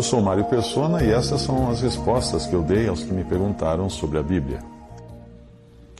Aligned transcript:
Eu 0.00 0.04
sou 0.04 0.22
Mário 0.22 0.46
Persona 0.46 1.04
e 1.04 1.10
essas 1.10 1.42
são 1.42 1.68
as 1.68 1.82
respostas 1.82 2.46
que 2.46 2.54
eu 2.54 2.62
dei 2.62 2.88
aos 2.88 3.04
que 3.04 3.12
me 3.12 3.22
perguntaram 3.22 3.90
sobre 3.90 4.16
a 4.16 4.22
Bíblia. 4.22 4.60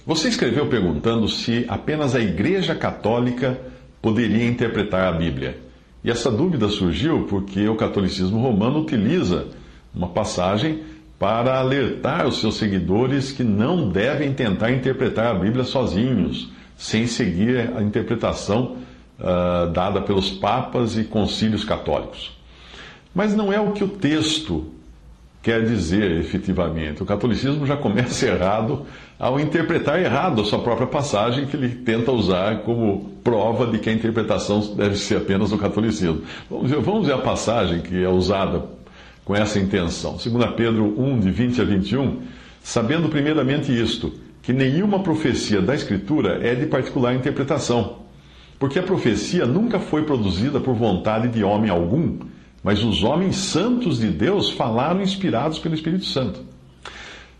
Você 0.06 0.28
escreveu 0.28 0.70
perguntando 0.70 1.28
se 1.28 1.66
apenas 1.68 2.14
a 2.14 2.18
Igreja 2.18 2.74
Católica 2.74 3.60
poderia 4.00 4.46
interpretar 4.46 5.06
a 5.06 5.12
Bíblia. 5.12 5.58
E 6.02 6.10
essa 6.10 6.30
dúvida 6.30 6.66
surgiu 6.68 7.26
porque 7.28 7.68
o 7.68 7.76
catolicismo 7.76 8.40
romano 8.40 8.80
utiliza 8.80 9.48
uma 9.94 10.08
passagem 10.08 10.82
para 11.18 11.58
alertar 11.58 12.26
os 12.26 12.40
seus 12.40 12.54
seguidores 12.54 13.30
que 13.30 13.44
não 13.44 13.90
devem 13.90 14.32
tentar 14.32 14.72
interpretar 14.72 15.26
a 15.26 15.38
Bíblia 15.38 15.64
sozinhos, 15.64 16.50
sem 16.74 17.06
seguir 17.06 17.70
a 17.76 17.82
interpretação 17.82 18.76
uh, 19.18 19.70
dada 19.70 20.00
pelos 20.00 20.30
papas 20.30 20.96
e 20.96 21.04
concílios 21.04 21.64
católicos. 21.64 22.39
Mas 23.14 23.34
não 23.34 23.52
é 23.52 23.60
o 23.60 23.72
que 23.72 23.82
o 23.82 23.88
texto 23.88 24.72
quer 25.42 25.64
dizer 25.64 26.18
efetivamente. 26.18 27.02
O 27.02 27.06
catolicismo 27.06 27.66
já 27.66 27.76
começa 27.76 28.26
errado 28.28 28.86
ao 29.18 29.40
interpretar 29.40 30.00
errado 30.00 30.42
a 30.42 30.44
sua 30.44 30.60
própria 30.60 30.86
passagem, 30.86 31.46
que 31.46 31.56
ele 31.56 31.68
tenta 31.68 32.12
usar 32.12 32.60
como 32.62 33.10
prova 33.22 33.66
de 33.66 33.78
que 33.78 33.90
a 33.90 33.92
interpretação 33.92 34.74
deve 34.74 34.96
ser 34.96 35.16
apenas 35.16 35.50
do 35.50 35.58
catolicismo. 35.58 36.22
Vamos 36.48 36.70
ver, 36.70 36.80
vamos 36.80 37.06
ver 37.06 37.14
a 37.14 37.18
passagem 37.18 37.80
que 37.80 38.02
é 38.02 38.08
usada 38.08 38.64
com 39.24 39.34
essa 39.34 39.58
intenção. 39.58 40.12
2 40.12 40.54
Pedro 40.56 40.94
1, 40.98 41.20
de 41.20 41.30
20 41.30 41.60
a 41.60 41.64
21, 41.64 42.22
sabendo 42.62 43.08
primeiramente 43.08 43.70
isto, 43.70 44.12
que 44.42 44.52
nenhuma 44.52 45.00
profecia 45.00 45.60
da 45.60 45.74
Escritura 45.74 46.40
é 46.42 46.54
de 46.54 46.66
particular 46.66 47.14
interpretação, 47.14 47.98
porque 48.58 48.78
a 48.78 48.82
profecia 48.82 49.46
nunca 49.46 49.78
foi 49.78 50.04
produzida 50.04 50.60
por 50.60 50.74
vontade 50.74 51.28
de 51.28 51.44
homem 51.44 51.70
algum 51.70 52.18
mas 52.62 52.84
os 52.84 53.02
homens 53.02 53.36
santos 53.36 53.98
de 53.98 54.08
Deus 54.08 54.50
falaram 54.50 55.02
inspirados 55.02 55.58
pelo 55.58 55.74
Espírito 55.74 56.04
Santo. 56.04 56.40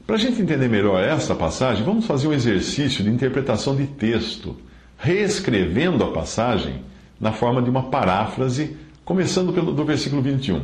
Para 0.07 0.17
a 0.17 0.19
gente 0.19 0.41
entender 0.41 0.69
melhor 0.69 1.03
essa 1.03 1.35
passagem, 1.35 1.85
vamos 1.85 2.07
fazer 2.07 2.27
um 2.27 2.33
exercício 2.33 3.05
de 3.05 3.11
interpretação 3.11 3.77
de 3.77 3.87
texto, 3.87 4.57
reescrevendo 4.99 6.03
a 6.03 6.11
passagem 6.11 6.83
na 7.21 7.33
forma 7.33 7.63
de 7.63 7.71
uma 7.71 7.85
paráfrase, 7.85 8.77
começando 9.05 9.53
pelo 9.53 9.73
do 9.73 9.85
versículo 9.85 10.23
21. 10.23 10.63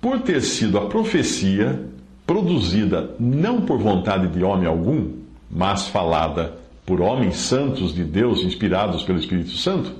Por 0.00 0.20
ter 0.20 0.42
sido 0.42 0.78
a 0.78 0.86
profecia 0.86 1.82
produzida 2.26 3.14
não 3.18 3.62
por 3.62 3.78
vontade 3.78 4.28
de 4.28 4.44
homem 4.44 4.66
algum, 4.66 5.12
mas 5.50 5.88
falada 5.88 6.54
por 6.84 7.00
homens 7.00 7.36
santos 7.36 7.94
de 7.94 8.04
Deus, 8.04 8.42
inspirados 8.42 9.02
pelo 9.02 9.18
Espírito 9.18 9.50
Santo, 9.50 9.92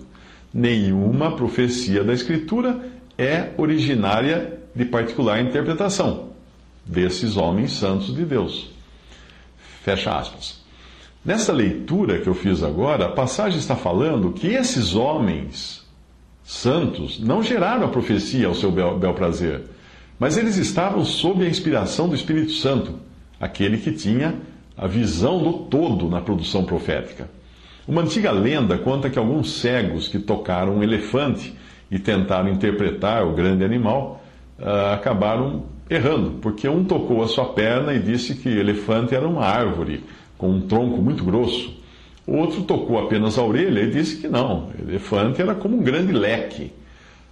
nenhuma 0.52 1.32
profecia 1.32 2.04
da 2.04 2.12
Escritura 2.12 2.78
é 3.16 3.50
originária 3.56 4.58
de 4.74 4.84
particular 4.84 5.40
interpretação 5.40 6.30
desses 6.84 7.36
homens 7.36 7.72
santos 7.72 8.14
de 8.14 8.24
Deus. 8.24 8.70
Fecha 9.82 10.16
aspas. 10.16 10.62
Nessa 11.24 11.52
leitura 11.52 12.20
que 12.20 12.28
eu 12.28 12.34
fiz 12.34 12.62
agora, 12.62 13.06
a 13.06 13.12
passagem 13.12 13.58
está 13.58 13.74
falando 13.74 14.32
que 14.32 14.48
esses 14.48 14.94
homens 14.94 15.84
santos 16.42 17.18
não 17.18 17.42
geraram 17.42 17.86
a 17.86 17.88
profecia 17.88 18.46
ao 18.46 18.54
seu 18.54 18.70
bel, 18.70 18.98
bel 18.98 19.14
prazer, 19.14 19.62
mas 20.18 20.36
eles 20.36 20.56
estavam 20.56 21.04
sob 21.04 21.44
a 21.44 21.48
inspiração 21.48 22.08
do 22.08 22.14
Espírito 22.14 22.52
Santo, 22.52 22.98
aquele 23.40 23.78
que 23.78 23.92
tinha 23.92 24.34
a 24.76 24.86
visão 24.86 25.42
do 25.42 25.52
todo 25.64 26.10
na 26.10 26.20
produção 26.20 26.64
profética. 26.64 27.30
Uma 27.86 28.02
antiga 28.02 28.30
lenda 28.30 28.76
conta 28.78 29.08
que 29.08 29.18
alguns 29.18 29.60
cegos 29.60 30.08
que 30.08 30.18
tocaram 30.18 30.76
um 30.76 30.82
elefante 30.82 31.54
e 31.94 31.98
tentaram 32.00 32.50
interpretar 32.50 33.24
o 33.24 33.34
grande 33.34 33.62
animal, 33.62 34.20
uh, 34.58 34.94
acabaram 34.94 35.62
errando, 35.88 36.32
porque 36.42 36.68
um 36.68 36.82
tocou 36.82 37.22
a 37.22 37.28
sua 37.28 37.44
perna 37.44 37.94
e 37.94 38.00
disse 38.00 38.34
que 38.34 38.48
elefante 38.48 39.14
era 39.14 39.28
uma 39.28 39.44
árvore 39.44 40.02
com 40.36 40.50
um 40.50 40.62
tronco 40.62 41.00
muito 41.00 41.22
grosso. 41.22 41.72
Outro 42.26 42.62
tocou 42.62 42.98
apenas 42.98 43.38
a 43.38 43.44
orelha 43.44 43.78
e 43.82 43.90
disse 43.92 44.16
que 44.16 44.26
não, 44.26 44.70
elefante 44.76 45.40
era 45.40 45.54
como 45.54 45.76
um 45.76 45.84
grande 45.84 46.12
leque. 46.12 46.72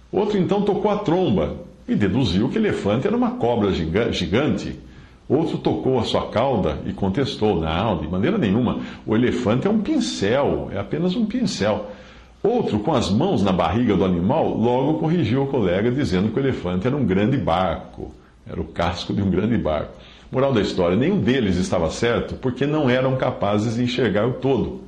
Outro 0.09 0.37
então 0.37 0.61
tocou 0.61 0.89
a 0.89 0.99
tromba 0.99 1.57
e 1.85 1.93
deduziu 1.93 2.47
que 2.47 2.57
elefante 2.57 3.05
era 3.05 3.17
uma 3.17 3.31
cobra 3.31 3.69
gigante. 4.13 4.79
Outro 5.27 5.57
tocou 5.57 5.99
a 5.99 6.03
sua 6.03 6.29
cauda 6.29 6.79
e 6.85 6.93
contestou: 6.93 7.59
não, 7.59 7.97
de 7.97 8.07
maneira 8.07 8.37
nenhuma, 8.37 8.79
o 9.05 9.13
elefante 9.13 9.67
é 9.67 9.69
um 9.69 9.81
pincel, 9.81 10.69
é 10.71 10.79
apenas 10.79 11.17
um 11.17 11.25
pincel. 11.25 11.91
Outro, 12.43 12.79
com 12.79 12.93
as 12.93 13.09
mãos 13.09 13.41
na 13.41 13.53
barriga 13.53 13.95
do 13.95 14.03
animal, 14.03 14.49
logo 14.49 14.99
corrigiu 14.99 15.43
o 15.43 15.47
colega, 15.47 15.89
dizendo 15.89 16.29
que 16.29 16.37
o 16.37 16.43
elefante 16.43 16.85
era 16.85 16.95
um 16.95 17.05
grande 17.05 17.37
barco, 17.37 18.13
era 18.45 18.59
o 18.59 18.65
casco 18.65 19.13
de 19.13 19.21
um 19.21 19.29
grande 19.29 19.57
barco. 19.57 19.93
Moral 20.29 20.51
da 20.51 20.59
história: 20.59 20.97
nenhum 20.97 21.21
deles 21.21 21.55
estava 21.55 21.89
certo 21.89 22.35
porque 22.35 22.65
não 22.65 22.89
eram 22.89 23.15
capazes 23.15 23.75
de 23.75 23.83
enxergar 23.83 24.27
o 24.27 24.33
todo. 24.33 24.81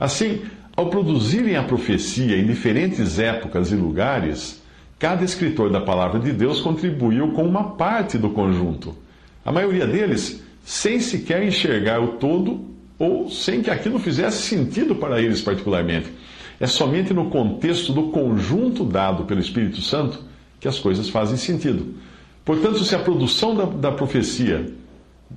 Assim, 0.00 0.44
ao 0.74 0.86
produzirem 0.86 1.56
a 1.56 1.62
profecia 1.62 2.38
em 2.38 2.46
diferentes 2.46 3.18
épocas 3.18 3.70
e 3.70 3.76
lugares, 3.76 4.62
cada 4.98 5.22
escritor 5.24 5.70
da 5.70 5.82
palavra 5.82 6.18
de 6.18 6.32
Deus 6.32 6.62
contribuiu 6.62 7.32
com 7.32 7.44
uma 7.44 7.72
parte 7.72 8.16
do 8.16 8.30
conjunto. 8.30 8.96
A 9.44 9.52
maioria 9.52 9.86
deles 9.86 10.42
sem 10.64 10.98
sequer 11.00 11.42
enxergar 11.42 12.00
o 12.00 12.12
todo 12.16 12.64
ou 12.98 13.28
sem 13.28 13.60
que 13.60 13.70
aquilo 13.70 13.98
fizesse 13.98 14.42
sentido 14.42 14.94
para 14.94 15.20
eles 15.20 15.42
particularmente. 15.42 16.06
É 16.60 16.66
somente 16.66 17.12
no 17.12 17.30
contexto 17.30 17.92
do 17.92 18.04
conjunto 18.04 18.84
dado 18.84 19.24
pelo 19.24 19.40
Espírito 19.40 19.80
Santo 19.80 20.20
que 20.60 20.68
as 20.68 20.78
coisas 20.78 21.08
fazem 21.08 21.36
sentido. 21.36 21.94
Portanto, 22.44 22.78
se 22.84 22.94
a 22.94 22.98
produção 22.98 23.54
da, 23.54 23.64
da 23.64 23.92
profecia, 23.92 24.72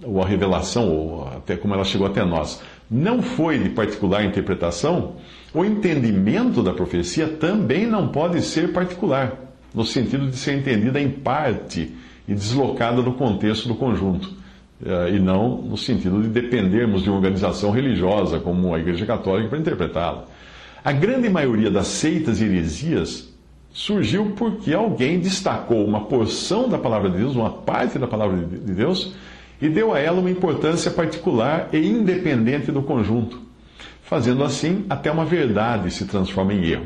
ou 0.04 0.22
a 0.22 0.28
revelação, 0.28 0.90
ou 0.90 1.28
até 1.28 1.56
como 1.56 1.74
ela 1.74 1.84
chegou 1.84 2.06
até 2.06 2.24
nós, 2.24 2.62
não 2.90 3.22
foi 3.22 3.58
de 3.58 3.70
particular 3.70 4.24
interpretação, 4.24 5.14
o 5.54 5.66
entendimento 5.66 6.62
da 6.62 6.74
profecia 6.74 7.28
também 7.28 7.86
não 7.88 8.10
pode 8.10 8.42
ser 8.42 8.72
particular, 8.74 9.34
no 9.74 9.84
sentido 9.84 10.28
de 10.28 10.38
ser 10.38 10.58
entendida 10.58 11.00
em 11.00 11.10
parte 11.10 11.94
e 12.28 12.34
deslocada 12.34 13.02
do 13.02 13.14
contexto 13.14 13.68
do 13.68 13.76
conjunto, 13.76 14.34
eh, 14.86 15.12
e 15.16 15.20
não 15.20 15.62
no 15.62 15.78
sentido 15.78 16.22
de 16.22 16.28
dependermos 16.28 17.04
de 17.04 17.10
uma 17.10 17.18
organização 17.18 17.72
religiosa 17.72 18.40
como 18.40 18.76
a 18.76 18.80
Igreja 18.80 19.06
Católica 19.06 19.50
para 19.50 19.60
interpretá-la. 19.60 20.26
A 20.88 20.94
grande 20.94 21.30
maioria 21.30 21.70
das 21.70 21.88
seitas 21.88 22.40
e 22.40 22.46
heresias 22.46 23.28
surgiu 23.74 24.32
porque 24.38 24.74
alguém 24.74 25.20
destacou 25.20 25.84
uma 25.86 26.06
porção 26.06 26.70
da 26.70 26.78
palavra 26.78 27.10
de 27.10 27.18
Deus, 27.18 27.36
uma 27.36 27.50
parte 27.50 28.00
da 28.00 28.08
palavra 28.08 28.38
de 28.38 28.74
Deus, 28.74 29.14
e 29.62 29.68
deu 29.68 29.94
a 29.94 30.00
ela 30.00 30.22
uma 30.22 30.32
importância 30.32 30.90
particular 30.90 31.68
e 31.74 31.78
independente 31.86 32.72
do 32.72 32.82
conjunto. 32.82 33.42
Fazendo 34.02 34.46
assim, 34.46 34.86
até 34.90 35.12
uma 35.12 35.26
verdade 35.26 35.92
se 35.92 36.06
transforma 36.06 36.54
em 36.54 36.64
erro. 36.64 36.86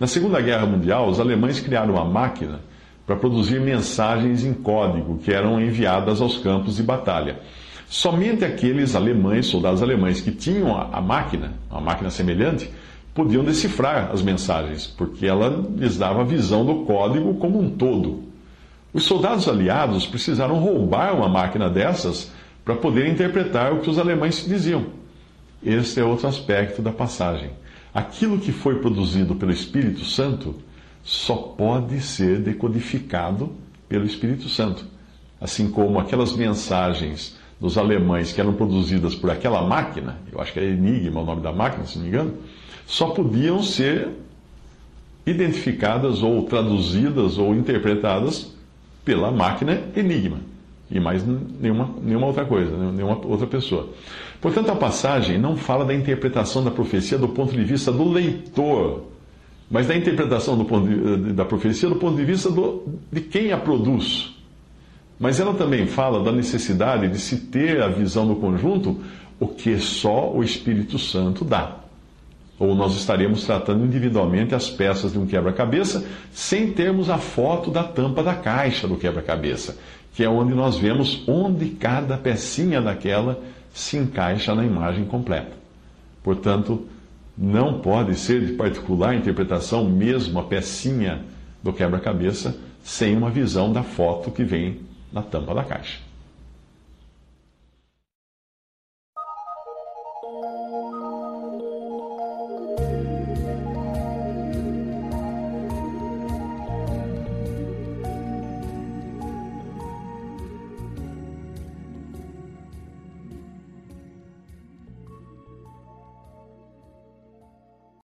Na 0.00 0.06
Segunda 0.06 0.40
Guerra 0.40 0.64
Mundial, 0.64 1.06
os 1.06 1.20
alemães 1.20 1.60
criaram 1.60 1.96
uma 1.96 2.04
máquina 2.06 2.60
para 3.06 3.14
produzir 3.14 3.60
mensagens 3.60 4.42
em 4.42 4.54
código 4.54 5.18
que 5.18 5.30
eram 5.30 5.60
enviadas 5.60 6.22
aos 6.22 6.38
campos 6.38 6.76
de 6.76 6.82
batalha. 6.82 7.40
Somente 7.90 8.42
aqueles 8.42 8.94
alemães, 8.94 9.44
soldados 9.44 9.82
alemães 9.82 10.22
que 10.22 10.30
tinham 10.30 10.74
a, 10.74 10.98
máquina, 11.02 11.52
uma 11.70 11.82
máquina 11.82 12.08
semelhante, 12.08 12.70
podiam 13.14 13.44
decifrar 13.44 14.10
as 14.12 14.20
mensagens, 14.20 14.86
porque 14.86 15.24
ela 15.24 15.64
lhes 15.76 15.96
dava 15.96 16.22
a 16.22 16.24
visão 16.24 16.66
do 16.66 16.84
código 16.84 17.34
como 17.34 17.60
um 17.60 17.70
todo. 17.70 18.24
Os 18.92 19.04
soldados 19.04 19.48
aliados 19.48 20.06
precisaram 20.06 20.58
roubar 20.58 21.14
uma 21.14 21.28
máquina 21.28 21.70
dessas 21.70 22.30
para 22.64 22.74
poder 22.74 23.08
interpretar 23.08 23.72
o 23.72 23.80
que 23.80 23.90
os 23.90 23.98
alemães 23.98 24.44
diziam. 24.46 24.86
Este 25.64 26.00
é 26.00 26.04
outro 26.04 26.26
aspecto 26.26 26.82
da 26.82 26.92
passagem. 26.92 27.50
Aquilo 27.92 28.38
que 28.38 28.52
foi 28.52 28.80
produzido 28.80 29.34
pelo 29.36 29.52
Espírito 29.52 30.04
Santo 30.04 30.56
só 31.02 31.36
pode 31.36 32.00
ser 32.00 32.40
decodificado 32.40 33.52
pelo 33.88 34.04
Espírito 34.04 34.48
Santo. 34.48 34.84
Assim 35.40 35.70
como 35.70 36.00
aquelas 36.00 36.32
mensagens 36.32 37.36
dos 37.60 37.78
alemães 37.78 38.32
que 38.32 38.40
eram 38.40 38.54
produzidas 38.54 39.14
por 39.14 39.30
aquela 39.30 39.62
máquina, 39.62 40.18
eu 40.32 40.40
acho 40.40 40.52
que 40.52 40.60
é 40.60 40.64
Enigma 40.64 41.20
o 41.20 41.24
nome 41.24 41.42
da 41.42 41.52
máquina, 41.52 41.86
se 41.86 41.96
não 41.96 42.04
me 42.04 42.08
engano, 42.08 42.34
só 42.86 43.08
podiam 43.08 43.62
ser 43.62 44.08
identificadas 45.26 46.22
ou 46.22 46.42
traduzidas 46.44 47.38
ou 47.38 47.54
interpretadas 47.54 48.54
pela 49.04 49.30
máquina 49.30 49.80
Enigma. 49.96 50.38
E 50.90 51.00
mais 51.00 51.24
nenhuma, 51.26 51.90
nenhuma 52.02 52.26
outra 52.26 52.44
coisa, 52.44 52.76
né? 52.76 52.92
nenhuma 52.94 53.18
outra 53.26 53.46
pessoa. 53.46 53.88
Portanto, 54.40 54.70
a 54.70 54.76
passagem 54.76 55.38
não 55.38 55.56
fala 55.56 55.84
da 55.84 55.94
interpretação 55.94 56.62
da 56.62 56.70
profecia 56.70 57.16
do 57.16 57.28
ponto 57.28 57.52
de 57.52 57.64
vista 57.64 57.90
do 57.90 58.08
leitor, 58.08 59.04
mas 59.70 59.86
da 59.86 59.96
interpretação 59.96 60.56
de, 60.58 61.32
da 61.32 61.44
profecia 61.44 61.88
do 61.88 61.96
ponto 61.96 62.16
de 62.16 62.24
vista 62.24 62.50
do, 62.50 62.82
de 63.10 63.22
quem 63.22 63.50
a 63.50 63.56
produz. 63.56 64.34
Mas 65.18 65.40
ela 65.40 65.54
também 65.54 65.86
fala 65.86 66.22
da 66.22 66.30
necessidade 66.30 67.08
de 67.08 67.18
se 67.18 67.46
ter 67.46 67.82
a 67.82 67.88
visão 67.88 68.26
do 68.26 68.36
conjunto, 68.36 69.00
o 69.40 69.48
que 69.48 69.78
só 69.78 70.30
o 70.30 70.44
Espírito 70.44 70.98
Santo 70.98 71.44
dá. 71.44 71.83
Ou 72.58 72.74
nós 72.74 72.94
estaremos 72.94 73.44
tratando 73.44 73.84
individualmente 73.84 74.54
as 74.54 74.70
peças 74.70 75.12
de 75.12 75.18
um 75.18 75.26
quebra-cabeça 75.26 76.06
sem 76.32 76.72
termos 76.72 77.10
a 77.10 77.18
foto 77.18 77.70
da 77.70 77.82
tampa 77.82 78.22
da 78.22 78.34
caixa 78.34 78.86
do 78.86 78.96
quebra-cabeça, 78.96 79.76
que 80.14 80.22
é 80.22 80.28
onde 80.28 80.54
nós 80.54 80.76
vemos 80.76 81.24
onde 81.26 81.70
cada 81.70 82.16
pecinha 82.16 82.80
daquela 82.80 83.40
se 83.72 83.96
encaixa 83.96 84.54
na 84.54 84.64
imagem 84.64 85.04
completa. 85.04 85.52
Portanto, 86.22 86.86
não 87.36 87.80
pode 87.80 88.14
ser 88.14 88.46
de 88.46 88.52
particular 88.52 89.14
interpretação 89.14 89.84
mesmo 89.84 90.38
a 90.38 90.44
pecinha 90.44 91.22
do 91.62 91.72
quebra-cabeça 91.72 92.56
sem 92.84 93.16
uma 93.16 93.30
visão 93.30 93.72
da 93.72 93.82
foto 93.82 94.30
que 94.30 94.44
vem 94.44 94.80
na 95.12 95.22
tampa 95.22 95.54
da 95.54 95.64
caixa. 95.64 95.98